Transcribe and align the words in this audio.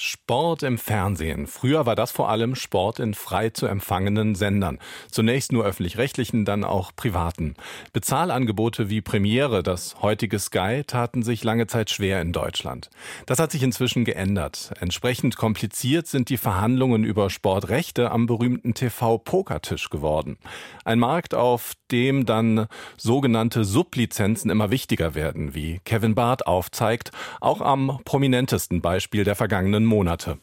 Sport 0.00 0.62
im 0.62 0.78
Fernsehen. 0.78 1.48
Früher 1.48 1.84
war 1.84 1.96
das 1.96 2.12
vor 2.12 2.28
allem 2.28 2.54
Sport 2.54 3.00
in 3.00 3.14
frei 3.14 3.50
zu 3.50 3.66
empfangenen 3.66 4.36
Sendern. 4.36 4.78
Zunächst 5.10 5.50
nur 5.50 5.64
öffentlich-rechtlichen, 5.64 6.44
dann 6.44 6.62
auch 6.62 6.92
privaten. 6.94 7.56
Bezahlangebote 7.92 8.90
wie 8.90 9.00
Premiere, 9.00 9.64
das 9.64 10.00
heutige 10.00 10.38
Sky, 10.38 10.84
taten 10.86 11.24
sich 11.24 11.42
lange 11.42 11.66
Zeit 11.66 11.90
schwer 11.90 12.22
in 12.22 12.32
Deutschland. 12.32 12.90
Das 13.26 13.40
hat 13.40 13.50
sich 13.50 13.64
inzwischen 13.64 14.04
geändert. 14.04 14.70
Entsprechend 14.78 15.36
kompliziert 15.36 16.06
sind 16.06 16.28
die 16.28 16.36
Verhandlungen 16.36 17.02
über 17.02 17.28
Sportrechte 17.28 18.12
am 18.12 18.26
berühmten 18.26 18.74
TV-Pokertisch 18.74 19.90
geworden. 19.90 20.38
Ein 20.84 21.00
Markt, 21.00 21.34
auf 21.34 21.72
dem 21.90 22.24
dann 22.24 22.68
sogenannte 22.96 23.64
Sublizenzen 23.64 24.48
immer 24.48 24.70
wichtiger 24.70 25.16
werden, 25.16 25.56
wie 25.56 25.80
Kevin 25.84 26.14
Barth 26.14 26.46
aufzeigt, 26.46 27.10
auch 27.40 27.60
am 27.60 27.98
prominentesten 28.04 28.80
Beispiel 28.80 29.24
der 29.24 29.34
vergangenen 29.34 29.87
Monate. 29.88 30.38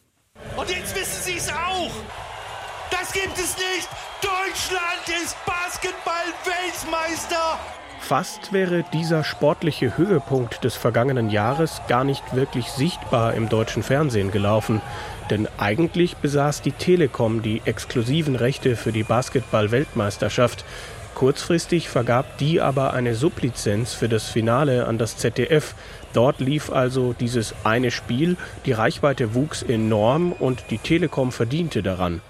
Und 0.57 0.69
jetzt 0.69 0.93
wissen 0.95 1.23
Sie 1.23 1.37
es 1.37 1.49
auch. 1.49 1.91
Das 2.91 3.13
gibt 3.13 3.37
es 3.37 3.55
nicht. 3.57 3.87
Deutschland 4.21 5.07
ist 5.23 5.37
Basketball-Weltmeister. 5.45 7.57
Fast 7.99 8.51
wäre 8.53 8.85
dieser 8.93 9.23
sportliche 9.23 9.97
Höhepunkt 9.97 10.63
des 10.63 10.75
vergangenen 10.75 11.31
Jahres 11.31 11.81
gar 11.87 12.03
nicht 12.03 12.35
wirklich 12.35 12.69
sichtbar 12.69 13.33
im 13.33 13.49
deutschen 13.49 13.81
Fernsehen 13.81 14.29
gelaufen. 14.31 14.83
Denn 15.31 15.47
eigentlich 15.57 16.17
besaß 16.17 16.61
die 16.61 16.71
Telekom 16.71 17.41
die 17.41 17.63
exklusiven 17.65 18.35
Rechte 18.35 18.75
für 18.75 18.91
die 18.91 19.01
Basketball-Weltmeisterschaft. 19.01 20.65
Kurzfristig 21.15 21.87
vergab 21.87 22.37
die 22.39 22.59
aber 22.59 22.93
eine 22.93 23.15
Sublizenz 23.15 23.93
für 23.93 24.09
das 24.09 24.27
Finale 24.27 24.85
an 24.85 24.97
das 24.97 25.15
ZDF. 25.15 25.73
Dort 26.11 26.41
lief 26.41 26.69
also 26.69 27.13
dieses 27.13 27.55
eine 27.63 27.89
Spiel, 27.89 28.35
die 28.65 28.73
Reichweite 28.73 29.33
wuchs 29.33 29.63
enorm 29.63 30.33
und 30.33 30.65
die 30.71 30.77
Telekom 30.77 31.31
verdiente 31.31 31.81
daran. 31.81 32.21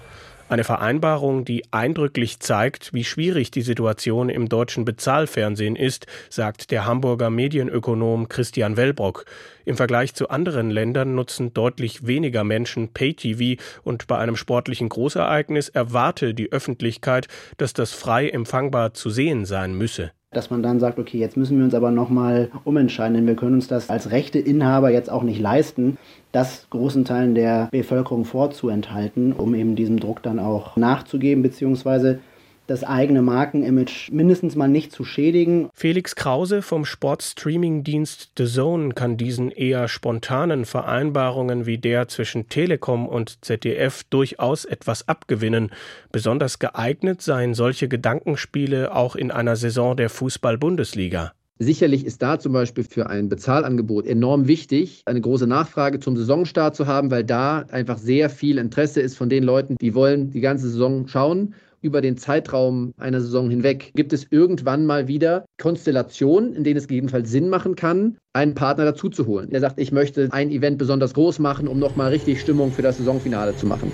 Eine 0.48 0.62
Vereinbarung, 0.62 1.44
die 1.44 1.64
eindrücklich 1.72 2.38
zeigt, 2.38 2.94
wie 2.94 3.02
schwierig 3.02 3.50
die 3.50 3.62
Situation 3.62 4.28
im 4.28 4.48
deutschen 4.48 4.84
Bezahlfernsehen 4.84 5.74
ist, 5.74 6.06
sagt 6.30 6.70
der 6.70 6.86
Hamburger 6.86 7.30
Medienökonom 7.30 8.28
Christian 8.28 8.76
Wellbrock. 8.76 9.24
Im 9.64 9.76
Vergleich 9.76 10.14
zu 10.14 10.28
anderen 10.28 10.70
Ländern 10.70 11.16
nutzen 11.16 11.52
deutlich 11.52 12.06
weniger 12.06 12.44
Menschen 12.44 12.92
Pay-TV 12.92 13.60
und 13.82 14.06
bei 14.06 14.18
einem 14.18 14.36
sportlichen 14.36 14.88
Großereignis 14.88 15.68
erwarte 15.68 16.32
die 16.32 16.52
Öffentlichkeit, 16.52 17.26
dass 17.56 17.72
das 17.72 17.92
frei 17.92 18.28
empfangbar 18.28 18.94
zu 18.94 19.10
sehen 19.10 19.46
sein 19.46 19.74
müsse 19.74 20.12
dass 20.36 20.50
man 20.50 20.62
dann 20.62 20.80
sagt, 20.80 20.98
okay, 20.98 21.18
jetzt 21.18 21.36
müssen 21.36 21.56
wir 21.56 21.64
uns 21.64 21.74
aber 21.74 21.90
nochmal 21.90 22.50
umentscheiden, 22.64 23.14
denn 23.14 23.26
wir 23.26 23.36
können 23.36 23.54
uns 23.54 23.68
das 23.68 23.88
als 23.88 24.10
Rechteinhaber 24.10 24.90
jetzt 24.90 25.10
auch 25.10 25.22
nicht 25.22 25.40
leisten, 25.40 25.96
das 26.32 26.66
großen 26.70 27.04
Teilen 27.04 27.34
der 27.34 27.68
Bevölkerung 27.70 28.24
vorzuenthalten, 28.24 29.32
um 29.32 29.54
eben 29.54 29.76
diesem 29.76 29.98
Druck 29.98 30.22
dann 30.22 30.38
auch 30.38 30.76
nachzugeben, 30.76 31.42
beziehungsweise 31.42 32.20
das 32.66 32.84
eigene 32.84 33.22
Markenimage 33.22 34.10
mindestens 34.10 34.56
mal 34.56 34.68
nicht 34.68 34.92
zu 34.92 35.04
schädigen. 35.04 35.68
Felix 35.74 36.16
Krause 36.16 36.62
vom 36.62 36.84
Sportstreaming-Dienst 36.84 38.32
The 38.36 38.46
Zone 38.46 38.94
kann 38.94 39.16
diesen 39.16 39.50
eher 39.50 39.88
spontanen 39.88 40.64
Vereinbarungen 40.64 41.66
wie 41.66 41.78
der 41.78 42.08
zwischen 42.08 42.48
Telekom 42.48 43.08
und 43.08 43.44
ZDF 43.44 44.04
durchaus 44.04 44.64
etwas 44.64 45.08
abgewinnen. 45.08 45.70
Besonders 46.12 46.58
geeignet 46.58 47.22
seien 47.22 47.54
solche 47.54 47.88
Gedankenspiele 47.88 48.94
auch 48.94 49.16
in 49.16 49.30
einer 49.30 49.56
Saison 49.56 49.96
der 49.96 50.10
Fußball-Bundesliga. 50.10 51.32
Sicherlich 51.58 52.04
ist 52.04 52.20
da 52.20 52.38
zum 52.38 52.52
Beispiel 52.52 52.84
für 52.84 53.08
ein 53.08 53.30
Bezahlangebot 53.30 54.06
enorm 54.06 54.46
wichtig, 54.46 55.00
eine 55.06 55.22
große 55.22 55.46
Nachfrage 55.46 56.00
zum 56.00 56.14
Saisonstart 56.14 56.76
zu 56.76 56.86
haben, 56.86 57.10
weil 57.10 57.24
da 57.24 57.64
einfach 57.70 57.96
sehr 57.96 58.28
viel 58.28 58.58
Interesse 58.58 59.00
ist 59.00 59.16
von 59.16 59.30
den 59.30 59.42
Leuten, 59.42 59.76
die 59.80 59.94
wollen 59.94 60.30
die 60.30 60.42
ganze 60.42 60.68
Saison 60.68 61.08
schauen 61.08 61.54
über 61.80 62.00
den 62.00 62.16
Zeitraum 62.16 62.92
einer 62.98 63.20
Saison 63.20 63.50
hinweg 63.50 63.92
gibt 63.94 64.12
es 64.12 64.26
irgendwann 64.30 64.86
mal 64.86 65.08
wieder 65.08 65.44
Konstellationen, 65.60 66.54
in 66.54 66.64
denen 66.64 66.76
es 66.76 66.88
gegebenenfalls 66.88 67.30
Sinn 67.30 67.48
machen 67.48 67.76
kann, 67.76 68.16
einen 68.32 68.54
Partner 68.54 68.84
dazuzuholen. 68.84 69.50
Der 69.50 69.60
sagt, 69.60 69.78
ich 69.78 69.92
möchte 69.92 70.28
ein 70.32 70.50
Event 70.50 70.78
besonders 70.78 71.14
groß 71.14 71.38
machen, 71.38 71.68
um 71.68 71.78
nochmal 71.78 72.10
richtig 72.10 72.40
Stimmung 72.40 72.72
für 72.72 72.82
das 72.82 72.98
Saisonfinale 72.98 73.56
zu 73.56 73.66
machen. 73.66 73.92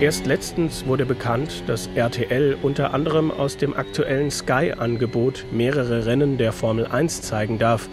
Erst 0.00 0.26
letztens 0.26 0.86
wurde 0.86 1.04
bekannt, 1.04 1.64
dass 1.66 1.88
RTL 1.96 2.56
unter 2.62 2.94
anderem 2.94 3.32
aus 3.32 3.56
dem 3.56 3.74
aktuellen 3.74 4.30
Sky-Angebot 4.30 5.44
mehrere 5.50 6.06
Rennen 6.06 6.38
der 6.38 6.52
Formel 6.52 6.86
1 6.86 7.22
zeigen 7.22 7.58
darf. 7.58 7.88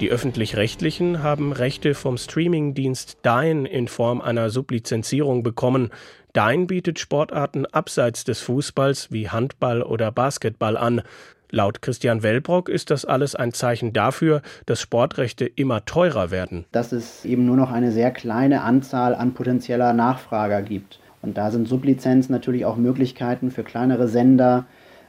Die 0.00 0.10
öffentlich-rechtlichen 0.10 1.22
haben 1.22 1.52
Rechte 1.52 1.94
vom 1.94 2.18
Streamingdienst 2.18 3.18
Dine 3.24 3.68
in 3.68 3.86
Form 3.86 4.20
einer 4.20 4.50
Sublizenzierung 4.50 5.44
bekommen. 5.44 5.90
Dine 6.34 6.66
bietet 6.66 6.98
Sportarten 6.98 7.64
abseits 7.66 8.24
des 8.24 8.40
Fußballs 8.40 9.12
wie 9.12 9.28
Handball 9.28 9.82
oder 9.82 10.10
Basketball 10.10 10.76
an. 10.76 11.02
Laut 11.50 11.80
Christian 11.80 12.24
Wellbrock 12.24 12.68
ist 12.68 12.90
das 12.90 13.04
alles 13.04 13.36
ein 13.36 13.52
Zeichen 13.52 13.92
dafür, 13.92 14.42
dass 14.66 14.80
Sportrechte 14.80 15.46
immer 15.46 15.84
teurer 15.84 16.32
werden. 16.32 16.64
Dass 16.72 16.90
es 16.90 17.24
eben 17.24 17.46
nur 17.46 17.56
noch 17.56 17.70
eine 17.70 17.92
sehr 17.92 18.10
kleine 18.10 18.62
Anzahl 18.62 19.14
an 19.14 19.32
potenzieller 19.32 19.92
Nachfrager 19.92 20.62
gibt. 20.62 20.98
Und 21.22 21.38
da 21.38 21.52
sind 21.52 21.68
Sublizenzen 21.68 22.32
natürlich 22.32 22.64
auch 22.64 22.76
Möglichkeiten 22.76 23.52
für 23.52 23.62
kleinere 23.62 24.08
Sender, 24.08 24.66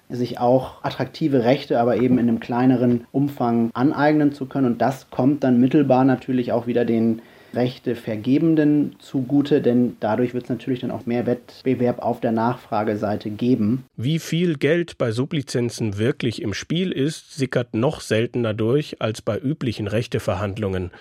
sich 0.09 0.39
auch 0.39 0.83
attraktive 0.83 1.43
Rechte, 1.43 1.79
aber 1.79 1.97
eben 1.97 2.17
in 2.17 2.27
einem 2.27 2.39
kleineren 2.39 3.05
Umfang 3.11 3.71
aneignen 3.73 4.33
zu 4.33 4.45
können. 4.45 4.67
Und 4.67 4.81
das 4.81 5.09
kommt 5.09 5.43
dann 5.43 5.59
mittelbar 5.59 6.05
natürlich 6.05 6.51
auch 6.51 6.67
wieder 6.67 6.85
den 6.85 7.21
Rechtevergebenden 7.55 8.97
zugute, 8.99 9.61
denn 9.61 9.95
dadurch 9.99 10.33
wird 10.33 10.43
es 10.43 10.49
natürlich 10.49 10.81
dann 10.81 10.91
auch 10.91 11.05
mehr 11.05 11.25
Wettbewerb 11.25 11.99
auf 11.99 12.19
der 12.19 12.31
Nachfrageseite 12.33 13.29
geben. 13.29 13.85
Wie 13.95 14.19
viel 14.19 14.57
Geld 14.57 14.97
bei 14.97 15.11
Sublizenzen 15.11 15.97
wirklich 15.97 16.41
im 16.41 16.53
Spiel 16.53 16.91
ist, 16.91 17.35
sickert 17.35 17.73
noch 17.73 18.01
seltener 18.01 18.53
durch 18.53 19.01
als 19.01 19.21
bei 19.21 19.39
üblichen 19.39 19.87
Rechteverhandlungen. 19.87 20.91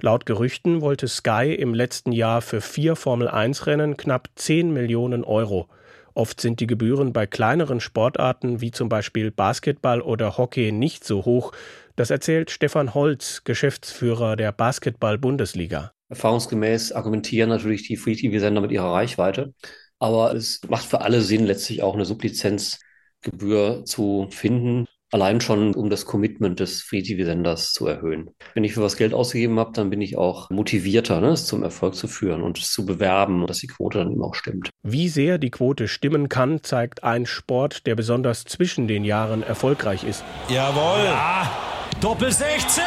Laut 0.00 0.26
Gerüchten 0.26 0.80
wollte 0.80 1.08
Sky 1.08 1.54
im 1.54 1.74
letzten 1.74 2.12
Jahr 2.12 2.42
für 2.42 2.60
vier 2.60 2.94
Formel-1-Rennen 2.94 3.96
knapp 3.96 4.28
10 4.36 4.72
Millionen 4.72 5.24
Euro. 5.24 5.66
Oft 6.14 6.40
sind 6.40 6.60
die 6.60 6.68
Gebühren 6.68 7.12
bei 7.12 7.26
kleineren 7.26 7.80
Sportarten 7.80 8.60
wie 8.60 8.70
zum 8.70 8.88
Beispiel 8.88 9.32
Basketball 9.32 10.00
oder 10.00 10.38
Hockey 10.38 10.70
nicht 10.70 11.04
so 11.04 11.24
hoch. 11.24 11.52
Das 11.96 12.10
erzählt 12.10 12.50
Stefan 12.50 12.94
Holz, 12.94 13.42
Geschäftsführer 13.44 14.36
der 14.36 14.52
Basketball-Bundesliga. 14.52 15.92
Erfahrungsgemäß 16.08 16.92
argumentieren 16.92 17.48
natürlich 17.48 17.86
die 17.86 17.96
Free-TV-Sender 17.96 18.60
mit 18.60 18.70
ihrer 18.70 18.92
Reichweite. 18.92 19.54
Aber 19.98 20.34
es 20.34 20.60
macht 20.68 20.84
für 20.84 21.00
alle 21.00 21.20
Sinn, 21.20 21.46
letztlich 21.46 21.82
auch 21.82 21.94
eine 21.94 22.04
Sublizenzgebühr 22.04 23.84
zu 23.84 24.28
finden. 24.30 24.86
Allein 25.14 25.40
schon, 25.40 25.76
um 25.76 25.90
das 25.90 26.06
Commitment 26.06 26.58
des 26.58 26.82
Free-TV-Senders 26.82 27.72
zu 27.72 27.86
erhöhen. 27.86 28.30
Wenn 28.54 28.64
ich 28.64 28.74
für 28.74 28.82
was 28.82 28.96
Geld 28.96 29.14
ausgegeben 29.14 29.60
habe, 29.60 29.70
dann 29.72 29.88
bin 29.88 30.00
ich 30.00 30.18
auch 30.18 30.50
motivierter, 30.50 31.20
ne, 31.20 31.28
es 31.28 31.46
zum 31.46 31.62
Erfolg 31.62 31.94
zu 31.94 32.08
führen 32.08 32.42
und 32.42 32.58
es 32.58 32.72
zu 32.72 32.84
bewerben, 32.84 33.46
dass 33.46 33.58
die 33.58 33.68
Quote 33.68 33.98
dann 33.98 34.10
eben 34.10 34.24
auch 34.24 34.34
stimmt. 34.34 34.70
Wie 34.82 35.08
sehr 35.08 35.38
die 35.38 35.52
Quote 35.52 35.86
stimmen 35.86 36.28
kann, 36.28 36.64
zeigt 36.64 37.04
ein 37.04 37.26
Sport, 37.26 37.86
der 37.86 37.94
besonders 37.94 38.42
zwischen 38.42 38.88
den 38.88 39.04
Jahren 39.04 39.44
erfolgreich 39.44 40.02
ist. 40.02 40.24
Jawohl! 40.48 41.04
Ja, 41.04 41.48
Doppel 42.00 42.32
16! 42.32 42.82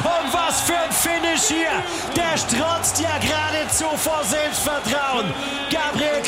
Und 0.00 0.34
was 0.34 0.62
für 0.62 0.76
ein 0.76 0.90
Finish 0.90 1.46
hier! 1.46 1.80
Der 2.16 2.36
strotzt 2.36 3.00
ja 3.00 3.18
geradezu 3.20 3.84
vor 3.96 4.24
Selbstvertrauen. 4.24 5.26
Gabriel 5.70 6.22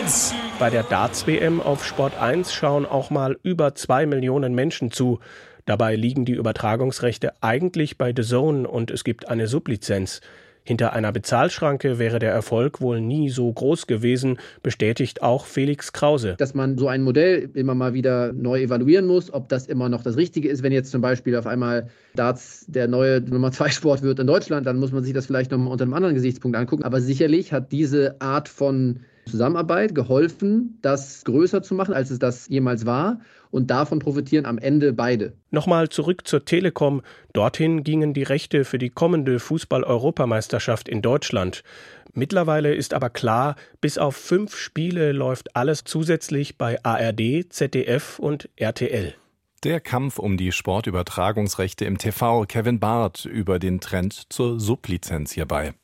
Clemens. 0.00 0.34
Bei 0.58 0.70
der 0.70 0.82
Darts-WM 0.82 1.60
auf 1.60 1.84
Sport 1.84 2.18
1 2.18 2.52
schauen 2.54 2.86
auch 2.86 3.10
mal 3.10 3.38
über 3.42 3.74
zwei 3.74 4.06
Millionen 4.06 4.54
Menschen 4.54 4.90
zu. 4.90 5.20
Dabei 5.66 5.94
liegen 5.94 6.24
die 6.24 6.32
Übertragungsrechte 6.32 7.32
eigentlich 7.42 7.98
bei 7.98 8.12
The 8.16 8.22
Zone 8.22 8.66
und 8.66 8.90
es 8.90 9.04
gibt 9.04 9.28
eine 9.28 9.46
Sublizenz. 9.46 10.20
Hinter 10.62 10.92
einer 10.92 11.12
Bezahlschranke 11.12 11.98
wäre 11.98 12.18
der 12.18 12.32
Erfolg 12.32 12.80
wohl 12.80 13.00
nie 13.00 13.28
so 13.30 13.52
groß 13.52 13.86
gewesen, 13.86 14.38
bestätigt 14.62 15.22
auch 15.22 15.44
Felix 15.44 15.92
Krause. 15.92 16.34
Dass 16.38 16.54
man 16.54 16.78
so 16.78 16.88
ein 16.88 17.02
Modell 17.02 17.50
immer 17.54 17.74
mal 17.74 17.92
wieder 17.92 18.32
neu 18.32 18.62
evaluieren 18.62 19.06
muss, 19.06 19.32
ob 19.32 19.48
das 19.48 19.66
immer 19.66 19.88
noch 19.88 20.02
das 20.02 20.16
Richtige 20.16 20.48
ist. 20.48 20.62
Wenn 20.62 20.72
jetzt 20.72 20.90
zum 20.90 21.00
Beispiel 21.00 21.36
auf 21.36 21.46
einmal 21.46 21.88
Darts 22.14 22.64
der 22.68 22.88
neue 22.88 23.20
Nummer 23.20 23.52
2 23.52 23.70
Sport 23.70 24.02
wird 24.02 24.18
in 24.18 24.26
Deutschland, 24.26 24.66
dann 24.66 24.78
muss 24.78 24.92
man 24.92 25.02
sich 25.02 25.12
das 25.12 25.26
vielleicht 25.26 25.50
nochmal 25.50 25.72
unter 25.72 25.84
einem 25.84 25.94
anderen 25.94 26.14
Gesichtspunkt 26.14 26.56
angucken. 26.56 26.84
Aber 26.84 27.00
sicherlich 27.00 27.52
hat 27.52 27.72
diese 27.72 28.20
Art 28.20 28.48
von 28.48 29.00
Zusammenarbeit 29.30 29.94
geholfen, 29.94 30.78
das 30.82 31.24
größer 31.24 31.62
zu 31.62 31.74
machen, 31.74 31.94
als 31.94 32.10
es 32.10 32.18
das 32.18 32.48
jemals 32.48 32.86
war. 32.86 33.20
Und 33.50 33.70
davon 33.70 33.98
profitieren 33.98 34.46
am 34.46 34.58
Ende 34.58 34.92
beide. 34.92 35.32
Nochmal 35.50 35.88
zurück 35.88 36.26
zur 36.26 36.44
Telekom. 36.44 37.02
Dorthin 37.32 37.82
gingen 37.82 38.14
die 38.14 38.22
Rechte 38.22 38.64
für 38.64 38.78
die 38.78 38.90
kommende 38.90 39.40
Fußball-Europameisterschaft 39.40 40.88
in 40.88 41.02
Deutschland. 41.02 41.64
Mittlerweile 42.12 42.74
ist 42.74 42.94
aber 42.94 43.10
klar, 43.10 43.56
bis 43.80 43.98
auf 43.98 44.16
fünf 44.16 44.56
Spiele 44.56 45.12
läuft 45.12 45.56
alles 45.56 45.84
zusätzlich 45.84 46.58
bei 46.58 46.82
ARD, 46.84 47.52
ZDF 47.52 48.18
und 48.18 48.48
RTL. 48.56 49.14
Der 49.62 49.80
Kampf 49.80 50.18
um 50.18 50.36
die 50.36 50.52
Sportübertragungsrechte 50.52 51.84
im 51.84 51.98
TV. 51.98 52.46
Kevin 52.46 52.80
Barth 52.80 53.26
über 53.26 53.58
den 53.58 53.80
Trend 53.80 54.32
zur 54.32 54.58
Sublizenz 54.58 55.32
hierbei. 55.32 55.74